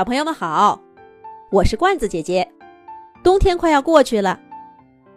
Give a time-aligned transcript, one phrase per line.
[0.00, 0.80] 小朋友们好，
[1.50, 2.50] 我是罐子姐姐。
[3.22, 4.40] 冬天快要过去了，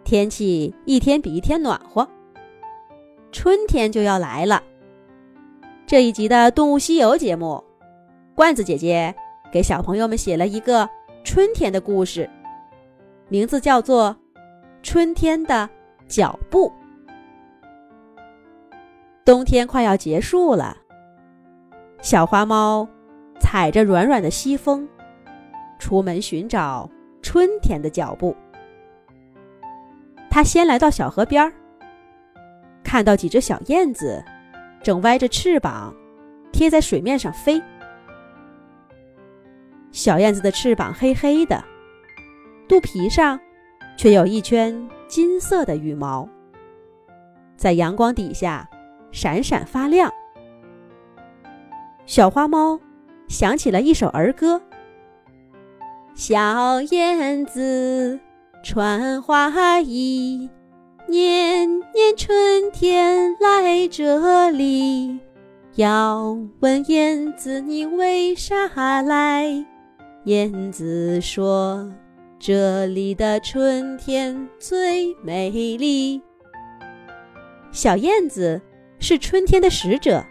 [0.04, 2.06] 天气一天比一天暖和，
[3.32, 4.62] 春天就要来了。
[5.86, 7.64] 这一集的《动物西游》节目，
[8.34, 9.14] 罐子姐姐
[9.50, 10.86] 给小朋友们写了一个
[11.24, 12.28] 春天的故事，
[13.28, 14.14] 名字叫做
[14.82, 15.66] 《春天的
[16.06, 16.68] 脚步》。
[19.24, 20.76] 冬天快要结束了，
[22.02, 22.86] 小花猫。
[23.40, 24.88] 踩着软软的西风，
[25.78, 26.90] 出门寻找
[27.22, 28.34] 春天的脚步。
[30.30, 31.52] 他先来到小河边儿，
[32.82, 34.24] 看到几只小燕子
[34.82, 35.94] 正歪着翅膀
[36.52, 37.62] 贴在水面上飞。
[39.92, 41.62] 小燕子的翅膀黑黑的，
[42.66, 43.38] 肚皮上
[43.96, 46.28] 却有一圈金色的羽毛，
[47.56, 48.68] 在阳光底下
[49.12, 50.12] 闪闪发亮。
[52.06, 52.80] 小花猫。
[53.28, 54.60] 想起了一首儿歌
[56.14, 58.20] ：“小燕子
[58.62, 60.48] 穿花衣，
[61.08, 65.18] 年年春天来这里。
[65.74, 69.64] 要问燕子你为啥来？
[70.24, 71.92] 燕子说：
[72.38, 76.22] 这里的春天最美丽。
[77.72, 78.62] 小燕子
[79.00, 80.24] 是春天的使者，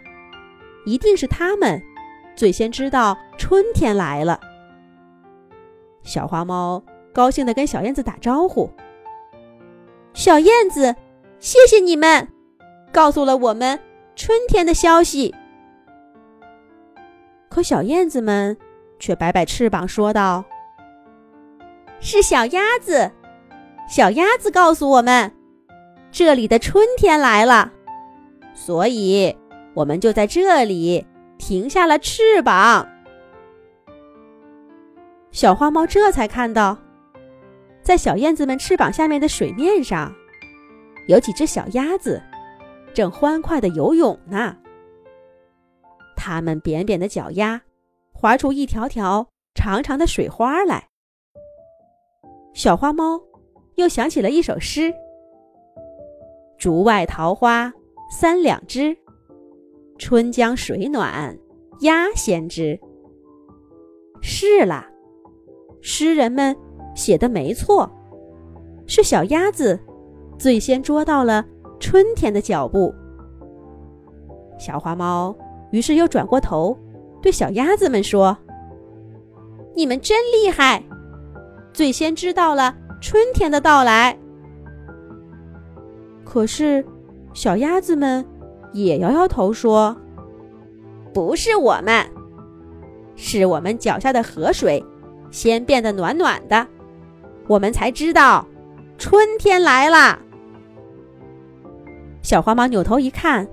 [0.86, 1.82] 一定是它们。”
[2.36, 4.40] 最先知道春天来了，
[6.02, 6.82] 小花猫
[7.12, 8.68] 高兴地跟小燕子打招呼
[10.12, 10.96] ：“小燕子，
[11.38, 12.28] 谢谢你们，
[12.92, 13.78] 告诉了我们
[14.16, 15.34] 春天的消息。”
[17.48, 18.56] 可小燕子们
[18.98, 20.44] 却摆摆翅膀说道
[22.00, 23.12] ：“是小鸭子，
[23.88, 25.32] 小鸭子告诉我们，
[26.10, 27.70] 这里的春天来了，
[28.52, 29.36] 所以
[29.72, 31.06] 我们就在这里。”
[31.38, 32.88] 停下了翅膀，
[35.30, 36.78] 小花猫这才看到，
[37.82, 40.14] 在小燕子们翅膀下面的水面上，
[41.08, 42.22] 有几只小鸭子
[42.94, 44.56] 正欢快的游泳呢。
[46.16, 47.60] 它们扁扁的脚丫
[48.12, 50.88] 划出一条条长长的水花来。
[52.54, 53.20] 小花猫
[53.74, 54.94] 又想起了一首诗
[56.56, 57.70] ：“竹外桃花
[58.10, 58.96] 三两枝。”
[59.96, 61.36] 春江水暖
[61.80, 62.78] 鸭先知。
[64.20, 64.86] 是啦，
[65.80, 66.56] 诗人们
[66.94, 67.90] 写的没错，
[68.86, 69.78] 是小鸭子
[70.38, 71.44] 最先捉到了
[71.78, 72.94] 春天的脚步。
[74.58, 75.36] 小花猫
[75.70, 76.76] 于是又转过头，
[77.20, 78.36] 对小鸭子们说
[79.76, 80.82] ：“你们真厉害，
[81.72, 84.16] 最先知道了春天的到来。”
[86.24, 86.84] 可是，
[87.32, 88.24] 小鸭子们。
[88.74, 89.96] 也摇摇头说
[91.14, 92.04] ：“不是我们，
[93.14, 94.84] 是我们脚下的河水
[95.30, 96.66] 先变得暖暖的，
[97.46, 98.44] 我们才知道
[98.98, 100.18] 春天来了。”
[102.20, 103.46] 小花猫扭头一看，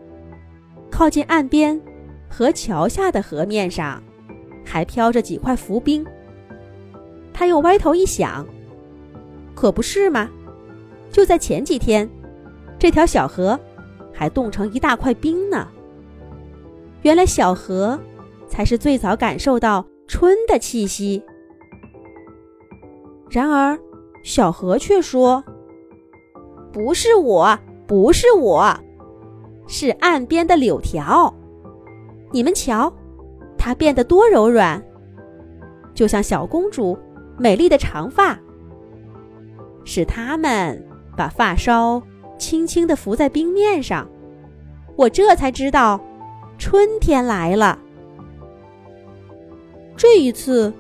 [0.89, 1.79] 靠近岸边
[2.27, 4.01] 和桥下的河面上
[4.65, 6.03] 还飘着几块浮冰。
[7.31, 8.43] 他又歪头一想，
[9.53, 10.29] 可不是吗？
[11.11, 12.09] 就在前几天，
[12.79, 13.59] 这条小河。
[14.21, 15.67] 还冻成一大块冰呢。
[17.01, 17.99] 原来小河
[18.47, 21.23] 才是最早感受到春的气息。
[23.31, 23.75] 然而，
[24.23, 25.43] 小河却说
[26.71, 28.71] ：“不是我，不是我，
[29.67, 31.33] 是岸边的柳条。
[32.31, 32.93] 你们瞧，
[33.57, 34.79] 它变得多柔软，
[35.95, 36.95] 就像小公主
[37.39, 38.37] 美丽的长发。
[39.83, 41.99] 是它们把发梢。”
[42.41, 44.09] 轻轻地浮在冰面上，
[44.95, 46.01] 我这才知道，
[46.57, 47.77] 春天来了。
[49.95, 50.73] 这一次，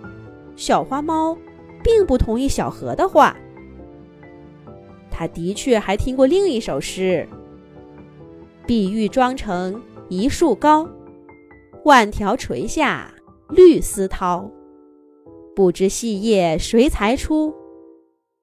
[0.55, 1.37] 小花猫
[1.83, 3.37] 并不同意小河的话。
[5.11, 7.27] 他的确还听过另一首诗
[8.65, 9.79] ：“碧玉妆成
[10.09, 10.89] 一树高，
[11.85, 13.13] 万条垂下
[13.49, 14.49] 绿丝绦。
[15.55, 17.53] 不知细叶谁裁出？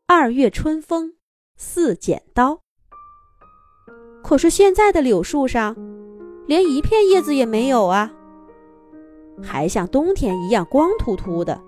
[0.06, 1.14] 二月春风
[1.56, 2.60] 似剪刀。”
[4.22, 5.74] 可是现在的柳树上，
[6.46, 8.12] 连一片叶子也没有啊，
[9.42, 11.58] 还像冬天一样光秃秃的，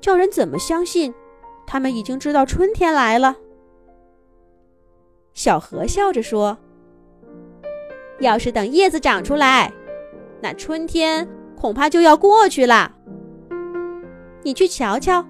[0.00, 1.14] 叫人怎么相信，
[1.66, 3.36] 他们已经知道春天来了？
[5.34, 6.58] 小河笑着说
[8.18, 9.72] ：“要是等叶子长出来，
[10.40, 12.92] 那春天恐怕就要过去了。
[14.42, 15.24] 你去瞧瞧，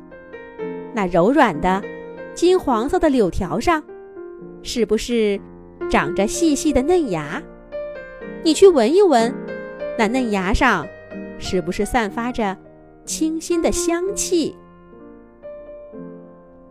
[0.95, 1.83] 那柔软的
[2.35, 3.83] 金黄色的柳条上，
[4.63, 5.39] 是不是？”
[5.89, 7.43] 长着细细的嫩芽，
[8.43, 9.35] 你去闻一闻，
[9.99, 10.87] 那嫩芽上
[11.39, 12.57] 是不是散发着
[13.07, 14.55] 清新的香气。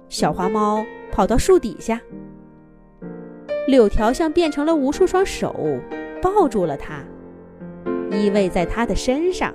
[0.07, 1.99] 小花猫跑到树底下，
[3.67, 5.79] 柳条像变成了无数双手，
[6.21, 7.03] 抱住了它，
[8.11, 9.53] 依偎在它的身上。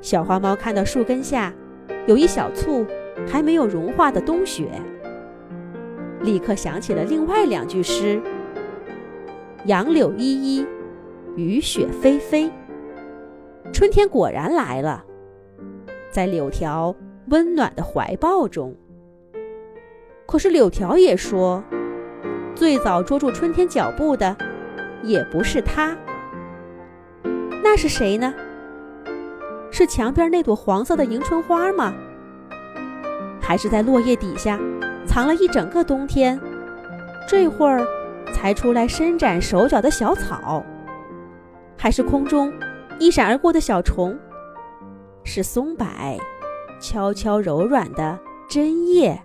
[0.00, 1.54] 小花猫看到树根下
[2.06, 2.84] 有一小簇
[3.24, 4.68] 还没有融化的冬雪，
[6.22, 8.20] 立刻想起了另外两句诗
[9.66, 10.66] ：“杨柳依依，
[11.36, 12.50] 雨雪霏霏。”
[13.72, 15.04] 春天果然来了，
[16.10, 16.94] 在柳条。
[17.28, 18.74] 温暖的怀抱中。
[20.26, 21.62] 可是柳条也说，
[22.52, 24.36] 最早捉住春天脚步的，
[25.04, 25.96] 也不是它。
[27.62, 28.34] 那是谁呢？
[29.70, 31.94] 是墙边那朵黄色的迎春花吗？
[33.40, 34.58] 还是在落叶底下
[35.06, 36.40] 藏了一整个冬天，
[37.28, 37.86] 这会儿
[38.32, 40.64] 才出来伸展手脚的小草？
[41.76, 42.52] 还是空中
[42.98, 44.18] 一闪而过的小虫？
[45.24, 45.86] 是松柏？
[46.80, 48.18] 悄悄柔软的
[48.48, 49.20] 针叶，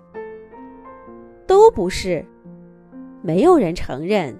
[1.48, 2.26] 都不是。
[3.24, 4.38] 没有人承认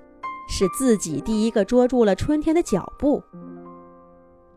[0.48, 3.24] 是自己第一个捉住了春天的脚步。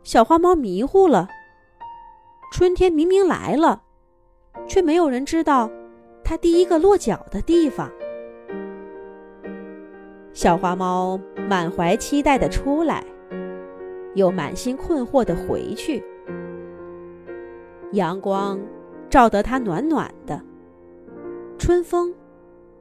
[0.02, 1.28] 小花猫迷糊了。
[2.52, 3.82] 春天明明来了，
[4.66, 5.70] 却没有人知道
[6.30, 7.90] 它第一个落脚的地方。
[10.32, 11.18] 小花猫
[11.48, 13.04] 满怀期待的出来，
[14.14, 16.00] 又满心困惑的回去。
[17.94, 18.60] 阳光
[19.10, 20.40] 照得它暖暖的，
[21.58, 22.14] 春风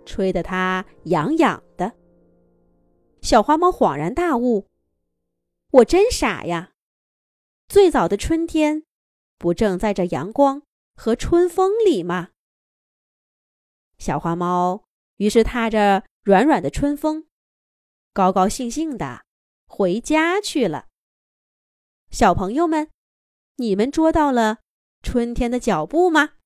[0.05, 1.91] 吹得它痒痒的。
[3.19, 4.67] 小花猫恍然大悟
[5.73, 6.69] ：“我真傻呀！
[7.67, 8.83] 最早的春天，
[9.39, 10.61] 不正在这阳光
[10.95, 12.27] 和春风里吗？”
[13.99, 14.83] 小花猫
[15.17, 17.27] 于是踏着软软的春风，
[18.13, 19.25] 高高兴兴的
[19.67, 20.87] 回家去了。
[22.09, 22.89] 小朋友们，
[23.57, 24.59] 你们捉到了？
[25.03, 26.31] 春天的脚步吗？